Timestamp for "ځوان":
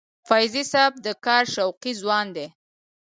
2.01-2.27